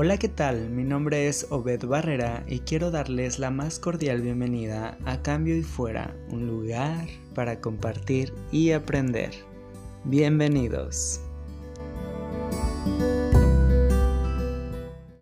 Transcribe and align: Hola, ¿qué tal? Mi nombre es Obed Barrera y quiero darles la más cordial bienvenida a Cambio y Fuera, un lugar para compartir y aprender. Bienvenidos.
Hola, 0.00 0.16
¿qué 0.16 0.28
tal? 0.28 0.70
Mi 0.70 0.84
nombre 0.84 1.26
es 1.26 1.48
Obed 1.50 1.84
Barrera 1.84 2.44
y 2.46 2.60
quiero 2.60 2.92
darles 2.92 3.40
la 3.40 3.50
más 3.50 3.80
cordial 3.80 4.20
bienvenida 4.20 4.96
a 5.04 5.22
Cambio 5.22 5.56
y 5.56 5.64
Fuera, 5.64 6.14
un 6.30 6.46
lugar 6.46 7.08
para 7.34 7.60
compartir 7.60 8.32
y 8.52 8.70
aprender. 8.70 9.32
Bienvenidos. 10.04 11.20